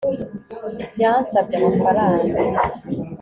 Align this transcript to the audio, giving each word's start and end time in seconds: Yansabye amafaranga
Yansabye 1.01 1.53
amafaranga 1.57 2.37